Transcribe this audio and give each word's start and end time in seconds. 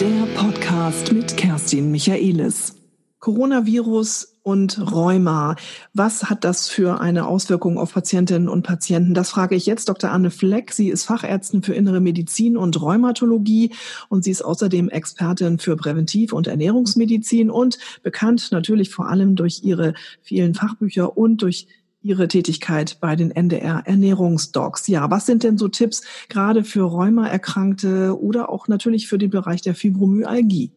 Der 0.00 0.26
Podcast 0.36 1.12
mit 1.12 1.36
Kerstin 1.36 1.90
Michaelis. 1.90 2.76
Coronavirus 3.18 4.38
und 4.44 4.92
Rheuma. 4.92 5.56
Was 5.92 6.30
hat 6.30 6.44
das 6.44 6.68
für 6.68 7.00
eine 7.00 7.26
Auswirkung 7.26 7.78
auf 7.78 7.94
Patientinnen 7.94 8.48
und 8.48 8.62
Patienten? 8.62 9.12
Das 9.12 9.30
frage 9.30 9.56
ich 9.56 9.66
jetzt 9.66 9.88
Dr. 9.88 10.12
Anne 10.12 10.30
Fleck. 10.30 10.72
Sie 10.72 10.88
ist 10.88 11.04
Fachärztin 11.04 11.64
für 11.64 11.74
Innere 11.74 12.00
Medizin 12.00 12.56
und 12.56 12.80
Rheumatologie 12.80 13.74
und 14.08 14.22
sie 14.22 14.30
ist 14.30 14.42
außerdem 14.42 14.88
Expertin 14.88 15.58
für 15.58 15.76
Präventiv- 15.76 16.32
und 16.32 16.46
Ernährungsmedizin 16.46 17.50
und 17.50 17.78
bekannt 18.04 18.52
natürlich 18.52 18.90
vor 18.90 19.08
allem 19.08 19.34
durch 19.34 19.64
ihre 19.64 19.94
vielen 20.22 20.54
Fachbücher 20.54 21.18
und 21.18 21.42
durch 21.42 21.66
Ihre 22.00 22.28
Tätigkeit 22.28 22.98
bei 23.00 23.16
den 23.16 23.32
NDR 23.32 23.82
Ernährungsdocs. 23.84 24.86
Ja, 24.86 25.10
was 25.10 25.26
sind 25.26 25.42
denn 25.42 25.58
so 25.58 25.66
Tipps 25.68 26.02
gerade 26.28 26.62
für 26.62 26.82
Rheumaerkrankte 26.82 28.20
oder 28.20 28.50
auch 28.50 28.68
natürlich 28.68 29.08
für 29.08 29.18
den 29.18 29.30
Bereich 29.30 29.62
der 29.62 29.74
Fibromyalgie? 29.74 30.70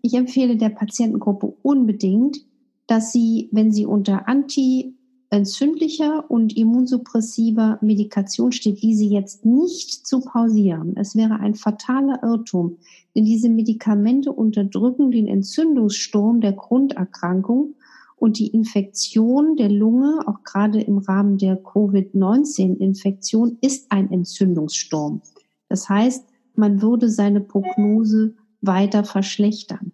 Ich 0.00 0.14
empfehle 0.14 0.56
der 0.56 0.70
Patientengruppe 0.70 1.52
unbedingt, 1.62 2.38
dass 2.86 3.12
sie, 3.12 3.48
wenn 3.52 3.72
sie 3.72 3.86
unter 3.86 4.28
anti-entzündlicher 4.28 6.30
und 6.30 6.56
immunsuppressiver 6.56 7.78
Medikation 7.82 8.52
steht, 8.52 8.82
diese 8.82 9.04
jetzt 9.04 9.44
nicht 9.44 10.06
zu 10.06 10.20
pausieren. 10.20 10.94
Es 10.96 11.16
wäre 11.16 11.40
ein 11.40 11.54
fataler 11.54 12.20
Irrtum, 12.22 12.78
denn 13.14 13.24
diese 13.24 13.48
Medikamente 13.48 14.32
unterdrücken 14.32 15.10
den 15.10 15.26
Entzündungssturm 15.26 16.40
der 16.40 16.52
Grunderkrankung 16.52 17.74
und 18.16 18.38
die 18.38 18.48
Infektion 18.48 19.56
der 19.56 19.70
Lunge, 19.70 20.20
auch 20.26 20.42
gerade 20.42 20.80
im 20.80 20.98
Rahmen 20.98 21.38
der 21.38 21.56
Covid-19-Infektion, 21.56 23.58
ist 23.60 23.92
ein 23.92 24.10
Entzündungssturm. 24.10 25.22
Das 25.68 25.88
heißt, 25.88 26.26
man 26.54 26.82
würde 26.82 27.10
seine 27.10 27.40
Prognose 27.40 28.34
weiter 28.62 29.04
verschlechtern. 29.04 29.92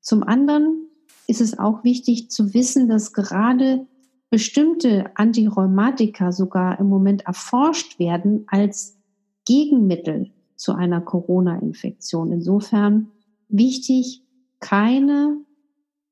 Zum 0.00 0.22
anderen 0.22 0.86
ist 1.26 1.42
es 1.42 1.58
auch 1.58 1.84
wichtig 1.84 2.30
zu 2.30 2.54
wissen, 2.54 2.88
dass 2.88 3.12
gerade 3.12 3.86
bestimmte 4.30 5.10
Antirheumatika 5.14 6.32
sogar 6.32 6.80
im 6.80 6.88
Moment 6.88 7.26
erforscht 7.26 7.98
werden 7.98 8.44
als 8.46 8.98
Gegenmittel 9.46 10.30
zu 10.56 10.74
einer 10.74 11.00
Corona-Infektion. 11.00 12.32
Insofern 12.32 13.08
wichtig, 13.48 14.22
keine 14.60 15.38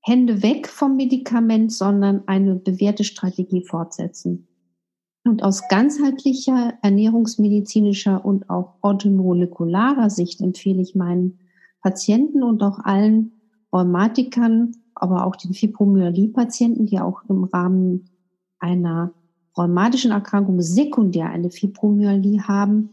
Hände 0.07 0.41
weg 0.45 0.69
vom 0.69 0.95
Medikament, 0.95 1.73
sondern 1.73 2.23
eine 2.29 2.55
bewährte 2.55 3.03
Strategie 3.03 3.65
fortsetzen. 3.65 4.47
Und 5.25 5.43
aus 5.43 5.67
ganzheitlicher 5.69 6.75
ernährungsmedizinischer 6.81 8.25
und 8.25 8.49
auch 8.49 8.75
orthomolekularer 8.83 10.09
Sicht 10.09 10.41
empfehle 10.41 10.81
ich 10.81 10.95
meinen 10.95 11.41
Patienten 11.83 12.45
und 12.45 12.63
auch 12.63 12.79
allen 12.85 13.33
Rheumatikern, 13.73 14.77
aber 14.95 15.27
auch 15.27 15.35
den 15.35 15.55
Fibromyalgie-Patienten, 15.55 16.87
die 16.87 17.01
auch 17.01 17.25
im 17.29 17.43
Rahmen 17.43 18.09
einer 18.61 19.13
rheumatischen 19.59 20.13
Erkrankung 20.13 20.63
sekundär 20.63 21.31
eine 21.31 21.51
Fibromyalgie 21.51 22.43
haben, 22.43 22.91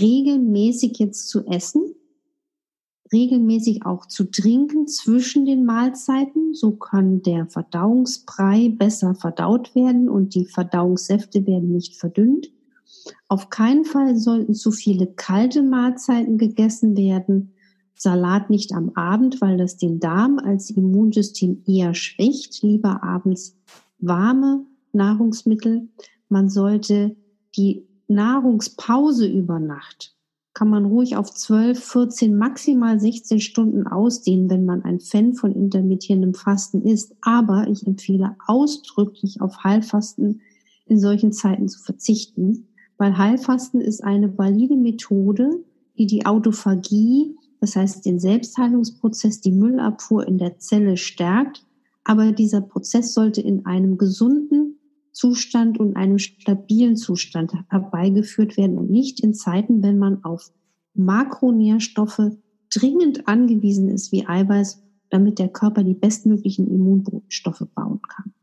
regelmäßig 0.00 0.98
jetzt 1.00 1.28
zu 1.28 1.44
essen, 1.46 1.95
regelmäßig 3.12 3.84
auch 3.84 4.06
zu 4.06 4.24
trinken 4.30 4.86
zwischen 4.86 5.46
den 5.46 5.64
Mahlzeiten. 5.64 6.54
So 6.54 6.72
kann 6.72 7.22
der 7.22 7.46
Verdauungsbrei 7.46 8.70
besser 8.70 9.14
verdaut 9.14 9.74
werden 9.74 10.08
und 10.08 10.34
die 10.34 10.46
Verdauungssäfte 10.46 11.46
werden 11.46 11.72
nicht 11.72 11.96
verdünnt. 11.96 12.50
Auf 13.28 13.50
keinen 13.50 13.84
Fall 13.84 14.16
sollten 14.16 14.54
zu 14.54 14.70
viele 14.70 15.06
kalte 15.06 15.62
Mahlzeiten 15.62 16.38
gegessen 16.38 16.96
werden. 16.96 17.52
Salat 17.94 18.50
nicht 18.50 18.72
am 18.72 18.90
Abend, 18.94 19.40
weil 19.40 19.56
das 19.56 19.76
den 19.76 20.00
Darm 20.00 20.38
als 20.38 20.70
Immunsystem 20.70 21.62
eher 21.66 21.94
schwächt. 21.94 22.62
Lieber 22.62 23.02
abends 23.02 23.56
warme 23.98 24.66
Nahrungsmittel. 24.92 25.88
Man 26.28 26.48
sollte 26.48 27.16
die 27.56 27.86
Nahrungspause 28.08 29.26
über 29.26 29.58
Nacht 29.58 30.15
kann 30.56 30.70
man 30.70 30.86
ruhig 30.86 31.18
auf 31.18 31.34
12, 31.34 31.84
14, 31.84 32.34
maximal 32.34 32.98
16 32.98 33.40
Stunden 33.40 33.86
ausdehnen, 33.86 34.48
wenn 34.48 34.64
man 34.64 34.84
ein 34.84 35.00
Fan 35.00 35.34
von 35.34 35.52
intermittierendem 35.52 36.32
Fasten 36.32 36.80
ist. 36.80 37.14
Aber 37.20 37.66
ich 37.68 37.86
empfehle 37.86 38.36
ausdrücklich 38.46 39.42
auf 39.42 39.64
Heilfasten 39.64 40.40
in 40.86 40.98
solchen 40.98 41.34
Zeiten 41.34 41.68
zu 41.68 41.78
verzichten, 41.82 42.68
weil 42.96 43.18
Heilfasten 43.18 43.82
ist 43.82 44.02
eine 44.02 44.38
valide 44.38 44.76
Methode, 44.76 45.62
die 45.98 46.06
die 46.06 46.24
Autophagie, 46.24 47.36
das 47.60 47.76
heißt 47.76 48.06
den 48.06 48.18
Selbstheilungsprozess, 48.18 49.42
die 49.42 49.52
Müllabfuhr 49.52 50.26
in 50.26 50.38
der 50.38 50.58
Zelle 50.58 50.96
stärkt. 50.96 51.66
Aber 52.02 52.32
dieser 52.32 52.62
Prozess 52.62 53.12
sollte 53.12 53.42
in 53.42 53.66
einem 53.66 53.98
gesunden, 53.98 54.65
Zustand 55.16 55.80
und 55.80 55.96
einem 55.96 56.18
stabilen 56.18 56.94
Zustand 56.94 57.50
herbeigeführt 57.70 58.58
werden 58.58 58.76
und 58.76 58.90
nicht 58.90 59.18
in 59.20 59.32
Zeiten, 59.32 59.82
wenn 59.82 59.96
man 59.96 60.22
auf 60.24 60.52
Makronährstoffe 60.92 62.32
dringend 62.70 63.26
angewiesen 63.26 63.88
ist 63.88 64.12
wie 64.12 64.26
Eiweiß, 64.26 64.82
damit 65.08 65.38
der 65.38 65.48
Körper 65.48 65.84
die 65.84 65.94
bestmöglichen 65.94 66.68
Immunstoffe 66.68 67.66
bauen 67.74 68.00
kann. 68.06 68.34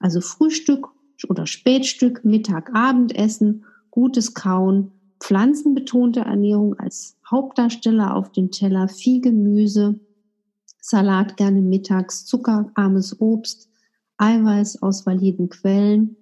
Also 0.00 0.22
Frühstück 0.22 0.88
oder 1.28 1.46
Spätstück, 1.46 2.24
Mittag, 2.24 2.74
Abendessen, 2.74 3.66
gutes 3.90 4.32
Kauen, 4.32 4.92
pflanzenbetonte 5.20 6.20
Ernährung 6.20 6.78
als 6.78 7.18
Hauptdarsteller 7.30 8.16
auf 8.16 8.32
dem 8.32 8.50
Teller, 8.50 8.88
viel 8.88 9.20
Gemüse, 9.20 10.00
Salat 10.80 11.36
gerne 11.36 11.60
mittags, 11.60 12.24
zuckerarmes 12.24 13.20
Obst, 13.20 13.65
Eiweiß 14.18 14.82
aus 14.82 15.06
validen 15.06 15.48
Quellen 15.48 16.16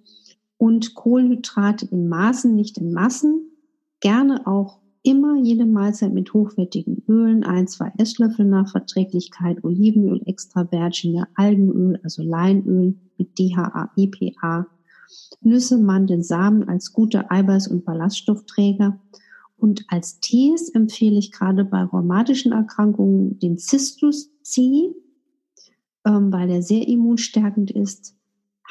und 0.57 0.95
Kohlenhydrate 0.95 1.85
in 1.85 2.07
Maßen, 2.07 2.55
nicht 2.55 2.77
in 2.77 2.91
Massen. 2.91 3.51
Gerne 3.99 4.45
auch 4.47 4.79
immer 5.03 5.37
jede 5.37 5.65
Mahlzeit 5.65 6.13
mit 6.13 6.33
hochwertigen 6.33 7.03
Ölen, 7.07 7.43
ein, 7.43 7.67
zwei 7.67 7.91
Esslöffel 7.97 8.45
nach 8.45 8.71
Verträglichkeit, 8.71 9.63
Olivenöl, 9.63 10.21
extra 10.25 10.69
Virgin, 10.71 11.25
Algenöl, 11.35 11.99
also 12.03 12.23
Leinöl 12.23 12.95
mit 13.17 13.37
DHA, 13.37 13.91
EPA, 13.95 14.67
Nüsse, 15.41 15.77
Mandeln, 15.77 16.23
Samen 16.23 16.67
als 16.67 16.91
gute 16.91 17.29
Eiweiß- 17.29 17.69
und 17.69 17.85
Ballaststoffträger. 17.85 18.99
Und 19.57 19.85
als 19.89 20.19
Tees 20.19 20.69
empfehle 20.69 21.19
ich 21.19 21.31
gerade 21.31 21.63
bei 21.63 21.83
rheumatischen 21.83 22.51
Erkrankungen 22.51 23.39
den 23.39 23.57
Cistus 23.57 24.31
C, 24.41 24.93
ähm, 26.05 26.31
weil 26.31 26.49
er 26.49 26.61
sehr 26.61 26.87
immunstärkend 26.87 27.71
ist, 27.71 28.15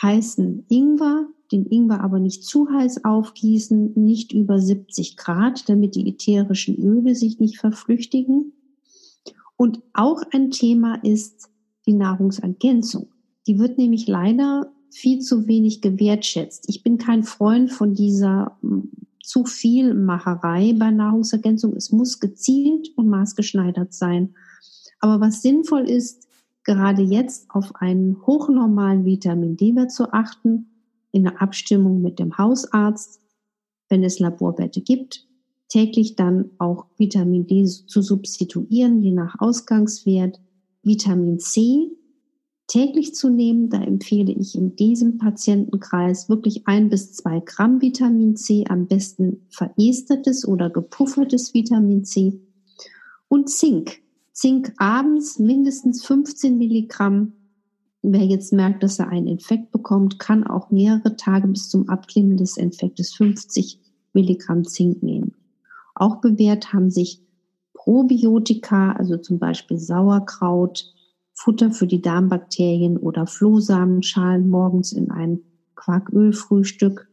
heißen 0.00 0.67
Ingwer, 0.69 1.27
den 1.53 1.67
Ingwer 1.67 2.00
aber 2.03 2.19
nicht 2.19 2.45
zu 2.45 2.69
heiß 2.71 3.05
aufgießen, 3.05 3.93
nicht 3.95 4.33
über 4.33 4.59
70 4.59 5.17
Grad, 5.17 5.69
damit 5.69 5.95
die 5.95 6.09
ätherischen 6.09 6.77
Öle 6.77 7.15
sich 7.15 7.39
nicht 7.39 7.59
verflüchtigen. 7.59 8.53
Und 9.56 9.83
auch 9.93 10.22
ein 10.33 10.50
Thema 10.50 10.97
ist 11.03 11.49
die 11.87 11.93
Nahrungsergänzung. 11.93 13.09
Die 13.47 13.59
wird 13.59 13.78
nämlich 13.78 14.06
leider 14.06 14.72
viel 14.91 15.21
zu 15.21 15.47
wenig 15.47 15.81
gewertschätzt. 15.81 16.65
Ich 16.69 16.83
bin 16.83 16.99
kein 16.99 17.25
Freund 17.25 17.71
von 17.71 17.95
dieser 17.95 18.56
hm, 18.62 18.91
zu 19.22 19.45
viel 19.45 19.95
Macherei 19.95 20.75
bei 20.77 20.91
Nahrungsergänzung. 20.91 21.75
Es 21.77 21.91
muss 21.91 22.21
gezielt 22.21 22.89
und 22.97 23.09
maßgeschneidert 23.09 23.92
sein. 23.92 24.34
Aber 25.01 25.21
was 25.21 25.42
sinnvoll 25.42 25.89
ist, 25.89 26.28
gerade 26.65 27.03
jetzt 27.03 27.51
auf 27.51 27.77
einen 27.77 28.27
hochnormalen 28.27 29.05
Vitamin 29.05 29.57
D-Wert 29.57 29.93
zu 29.93 30.13
achten, 30.13 30.66
in 31.13 31.25
der 31.25 31.41
Abstimmung 31.41 32.03
mit 32.03 32.19
dem 32.19 32.37
Hausarzt, 32.37 33.21
wenn 33.89 34.03
es 34.03 34.19
Laborwerte 34.19 34.81
gibt, 34.81 35.28
täglich 35.69 36.16
dann 36.16 36.51
auch 36.59 36.87
Vitamin 36.97 37.47
D 37.47 37.65
zu 37.65 38.03
substituieren, 38.03 39.01
je 39.01 39.13
nach 39.13 39.37
Ausgangswert. 39.39 40.41
Vitamin 40.83 41.39
C 41.39 41.91
täglich 42.67 43.15
zu 43.15 43.28
nehmen, 43.28 43.71
da 43.71 43.83
empfehle 43.83 44.33
ich 44.33 44.55
in 44.55 44.77
diesem 44.77 45.19
Patientenkreis 45.19 46.28
wirklich 46.28 46.67
ein 46.67 46.89
bis 46.89 47.13
zwei 47.13 47.41
Gramm 47.41 47.81
Vitamin 47.81 48.37
C, 48.37 48.65
am 48.69 48.87
besten 48.87 49.47
verestertes 49.51 50.47
oder 50.47 50.71
gepuffertes 50.71 51.55
Vitamin 51.55 52.05
C 52.05 52.41
und 53.28 53.51
Zink 53.51 54.03
Zink 54.34 54.72
abends 54.78 55.39
mindestens 55.39 56.04
15 56.04 56.59
Milligramm. 56.59 57.34
Wer 58.03 58.25
jetzt 58.25 58.53
merkt, 58.53 58.83
dass 58.83 58.98
er 58.98 59.09
einen 59.09 59.28
Infekt 59.28 59.71
bekommt, 59.71 60.19
kann 60.19 60.45
auch 60.45 60.72
mehrere 60.72 61.16
Tage 61.16 61.47
bis 61.47 61.69
zum 61.69 61.89
Abklingen 61.89 62.36
des 62.36 62.57
Infektes 62.57 63.15
50 63.15 63.78
Milligramm 64.13 64.65
Zink 64.65 65.04
nehmen. 65.04 65.34
Auch 65.95 66.21
bewährt 66.21 66.72
haben 66.72 66.91
sich 66.91 67.22
Probiotika, 67.75 68.92
also 68.92 69.19
zum 69.19 69.39
Beispiel 69.39 69.78
Sauerkraut, 69.78 70.92
Futter 71.33 71.71
für 71.71 71.86
die 71.86 72.03
Darmbakterien 72.03 72.97
oder 72.97 73.28
Flohsamenschalen 73.28 74.51
morgens 74.51 74.91
in 74.91 75.13
ein 75.13 75.42
Quarkölfrühstück. 75.77 77.09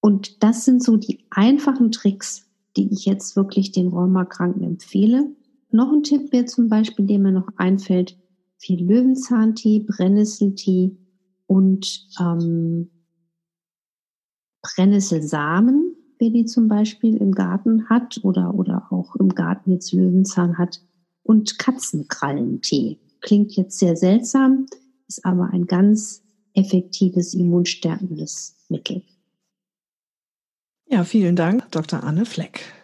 Und 0.00 0.42
das 0.42 0.64
sind 0.64 0.82
so 0.82 0.96
die 0.96 1.26
einfachen 1.28 1.92
Tricks, 1.92 2.46
die 2.78 2.90
ich 2.92 3.04
jetzt 3.04 3.36
wirklich 3.36 3.72
den 3.72 3.88
Rheumakranken 3.88 4.62
empfehle. 4.62 5.34
Noch 5.70 5.92
ein 5.92 6.02
Tipp 6.02 6.32
wäre 6.32 6.46
zum 6.46 6.68
Beispiel, 6.68 7.06
der 7.06 7.18
mir 7.18 7.32
noch 7.32 7.48
einfällt, 7.56 8.16
viel 8.56 8.84
Löwenzahntee, 8.84 9.80
Brennnesseltee 9.80 10.96
und 11.46 12.08
ähm, 12.20 12.90
Brennnesselsamen, 14.62 15.94
wer 16.18 16.30
die 16.30 16.44
zum 16.44 16.68
Beispiel 16.68 17.16
im 17.16 17.32
Garten 17.32 17.88
hat 17.88 18.20
oder, 18.22 18.54
oder 18.54 18.88
auch 18.90 19.14
im 19.16 19.28
Garten 19.28 19.72
jetzt 19.72 19.92
Löwenzahn 19.92 20.58
hat 20.58 20.80
und 21.22 21.58
Katzenkrallentee. 21.58 22.98
Klingt 23.20 23.52
jetzt 23.56 23.78
sehr 23.78 23.96
seltsam, 23.96 24.66
ist 25.06 25.24
aber 25.24 25.50
ein 25.52 25.66
ganz 25.66 26.22
effektives 26.54 27.34
immunstärkendes 27.34 28.56
Mittel. 28.68 29.02
Ja, 30.90 31.04
vielen 31.04 31.36
Dank, 31.36 31.70
Dr. 31.70 32.02
Anne 32.02 32.24
Fleck. 32.24 32.77